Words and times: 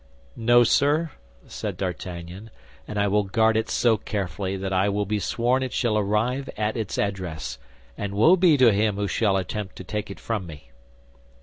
"No, 0.35 0.63
sir," 0.63 1.11
said 1.45 1.77
D'Artagnan; 1.77 2.49
"and 2.87 2.97
I 2.97 3.07
will 3.07 3.21
guard 3.23 3.55
it 3.55 3.69
so 3.69 3.97
carefully 3.97 4.57
that 4.57 4.73
I 4.73 4.89
will 4.89 5.05
be 5.05 5.19
sworn 5.19 5.61
it 5.61 5.73
shall 5.73 5.95
arrive 5.95 6.49
at 6.57 6.75
its 6.75 6.97
address, 6.97 7.59
and 7.99 8.15
woe 8.15 8.35
be 8.35 8.57
to 8.57 8.71
him 8.71 8.95
who 8.95 9.07
shall 9.07 9.37
attempt 9.37 9.75
to 9.75 9.83
take 9.83 10.09
it 10.09 10.19
from 10.19 10.47
me!" 10.47 10.71